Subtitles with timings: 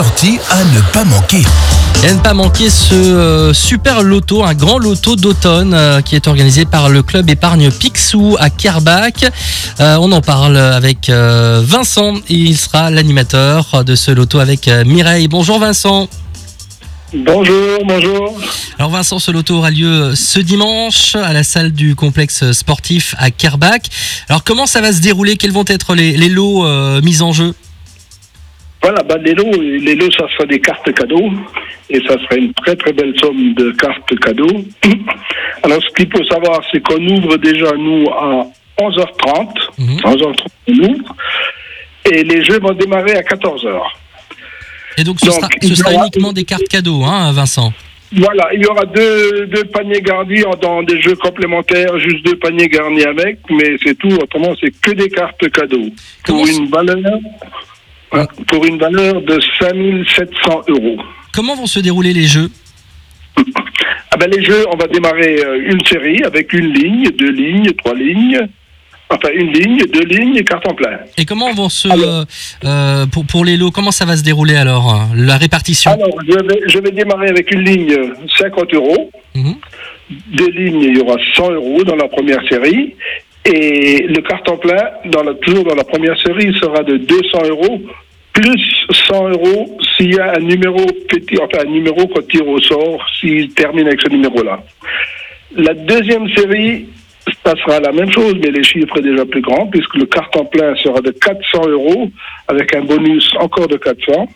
[0.00, 1.42] à ne pas manquer.
[2.04, 6.14] Et à ne pas manquer ce euh, super loto, un grand loto d'automne euh, qui
[6.14, 9.24] est organisé par le club épargne Picsou à Kerbach.
[9.80, 14.68] Euh, on en parle avec euh, Vincent et il sera l'animateur de ce loto avec
[14.68, 15.26] euh, Mireille.
[15.26, 16.08] Bonjour Vincent.
[17.12, 18.38] Bonjour, bonjour.
[18.78, 23.32] Alors Vincent, ce loto aura lieu ce dimanche à la salle du complexe sportif à
[23.32, 23.80] Kerbach.
[24.28, 25.36] Alors comment ça va se dérouler?
[25.36, 27.52] Quels vont être les, les lots euh, mis en jeu?
[28.82, 31.30] Voilà, bah, les, lots, les lots, ça sera des cartes cadeaux.
[31.90, 34.64] Et ça sera une très très belle somme de cartes cadeaux.
[35.62, 38.46] Alors, ce qu'il faut savoir, c'est qu'on ouvre déjà, nous, à
[38.80, 39.48] 11h30.
[39.78, 39.96] Mhm.
[40.04, 41.16] 11h30, on ouvre.
[42.10, 43.80] Et les jeux vont démarrer à 14h.
[44.96, 47.32] Et donc ce Donc, sera, il ce y sera aura- uniquement des cartes cadeaux, hein,
[47.32, 47.72] Vincent?
[48.16, 52.68] Voilà, il y aura deux, deux paniers garnis dans des jeux complémentaires, juste deux paniers
[52.68, 54.08] garnis avec, mais c'est tout.
[54.08, 55.90] Autrement, c'est que des cartes cadeaux.
[56.24, 56.96] Comment Pour une valeur,
[58.46, 60.96] pour une valeur de 5700 euros.
[61.32, 62.50] Comment vont se dérouler les jeux?
[64.10, 67.70] Ah ben les jeux, on va démarrer euh, une série avec une ligne, deux lignes,
[67.72, 68.40] trois lignes.
[69.10, 70.98] Enfin, une ligne, deux lignes et carton plein.
[71.16, 72.24] Et comment vont se Alors.
[72.64, 75.92] euh, pour, pour les lots comment ça va se dérouler alors euh, la répartition?
[75.92, 79.10] Alors, je vais, je vais démarrer avec une ligne euh, 50 euros.
[79.34, 79.54] Mhm.
[80.32, 82.94] Deux lignes, il y aura 100 euros dans la première série.
[83.50, 87.80] Et le carton plein, dans la, toujours dans la première série, sera de 200 euros,
[88.34, 92.60] plus 100 euros s'il y a un numéro petit, enfin un numéro qu'on tire au
[92.60, 94.62] sort, s'il termine avec ce numéro-là.
[95.56, 96.88] La deuxième série,
[97.42, 100.76] ça sera la même chose, mais les chiffres déjà plus grands, puisque le carton plein
[100.76, 102.10] sera de 400 euros,
[102.48, 104.28] avec un bonus encore de 400.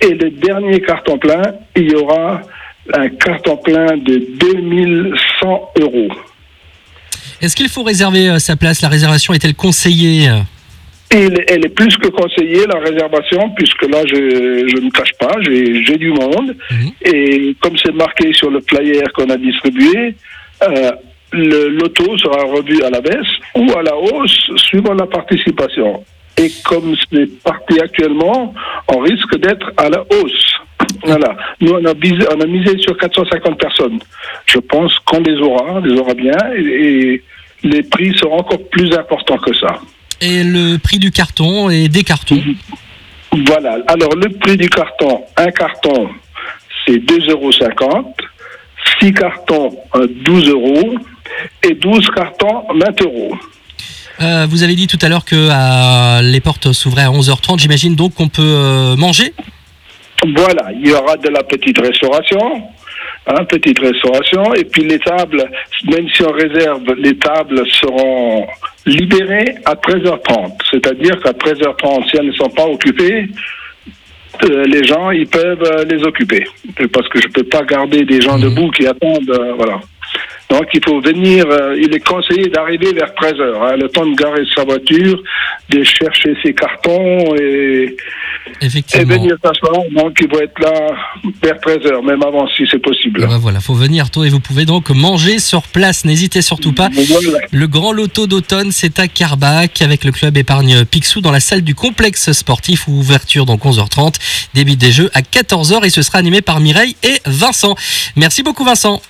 [0.00, 1.42] Et le dernier carton plein,
[1.76, 2.40] il y aura
[2.94, 6.08] un carton plein de 2100 euros.
[7.40, 8.80] Est-ce qu'il faut réserver euh, sa place?
[8.82, 10.30] La réservation est-elle conseillée?
[11.10, 15.96] Elle, elle est plus que conseillée, la réservation, puisque là, je, ne cache pas, j'ai
[15.96, 16.56] du monde.
[16.70, 16.90] Mhm.
[17.04, 20.16] Et comme c'est marqué sur le flyer qu'on a distribué,
[20.62, 20.92] euh,
[21.32, 23.26] le loto sera revu à la baisse
[23.56, 26.04] ou à la hausse suivant la participation.
[26.36, 28.54] Et comme c'est parti actuellement,
[28.88, 30.53] on risque d'être à la hausse.
[31.04, 31.36] Voilà.
[31.60, 33.98] Nous, on a, visé- on a misé sur 450 personnes.
[34.46, 37.22] Je pense qu'on les aura, on les aura bien, et, et
[37.62, 39.80] les prix seront encore plus importants que ça.
[40.20, 42.42] Et le prix du carton et des cartons
[43.46, 43.78] Voilà.
[43.88, 46.08] Alors, le prix du carton, un carton,
[46.86, 47.50] c'est 2,50 euros.
[49.00, 50.94] 6 cartons, euh, 12 euros.
[51.62, 53.34] Et 12 cartons, 20 euros.
[54.20, 57.58] Euh, Vous avez dit tout à l'heure que euh, les portes s'ouvraient à 11h30.
[57.58, 59.32] J'imagine donc qu'on peut euh, manger?
[60.36, 60.70] Voilà.
[60.72, 62.62] Il y aura de la petite restauration.
[63.26, 64.54] Hein, petite restauration.
[64.54, 65.44] Et puis, les tables,
[65.90, 68.46] même si on réserve, les tables seront
[68.86, 70.52] libérées à 13h30.
[70.70, 73.26] C'est-à-dire qu'à 13h30, si elles ne sont pas occupées,
[74.44, 76.44] euh, les gens, ils peuvent euh, les occuper.
[76.92, 78.44] Parce que je ne peux pas garder des gens Mhm.
[78.44, 79.30] debout qui attendent.
[79.30, 79.80] euh, voilà.
[80.50, 84.14] Donc, il faut venir, euh, il est conseillé d'arriver vers 13h, hein, le temps de
[84.14, 85.22] garer sa voiture,
[85.70, 87.96] de chercher ses cartons et,
[88.60, 89.82] et venir s'asseoir.
[89.90, 90.94] Donc, il faut être là
[91.42, 93.22] vers 13h, même avant si c'est possible.
[93.24, 96.04] Ah bah voilà, faut venir tôt et vous pouvez donc manger sur place.
[96.04, 96.88] N'hésitez surtout pas.
[96.92, 97.38] Voilà.
[97.50, 101.62] Le grand loto d'automne, c'est à Carbac avec le club épargne Picsou dans la salle
[101.62, 102.86] du complexe sportif.
[102.86, 104.16] Ouverture donc 11h30.
[104.52, 107.74] Début des jeux à 14h et ce sera animé par Mireille et Vincent.
[108.16, 109.00] Merci beaucoup Vincent.